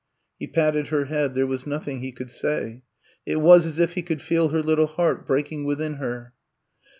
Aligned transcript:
He 0.39 0.47
patted 0.47 0.87
her 0.87 1.05
head; 1.05 1.35
there 1.35 1.45
was 1.45 1.67
nothing 1.67 1.99
he 2.01 2.11
could 2.11 2.31
say. 2.31 2.81
It 3.23 3.35
was 3.35 3.67
as 3.67 3.77
if 3.77 3.93
he 3.93 4.01
could 4.01 4.19
feel 4.23 4.49
her 4.49 4.63
little 4.63 4.87
heart 4.87 5.27
breaking 5.27 5.63
within 5.63 5.93
her. 5.97 6.33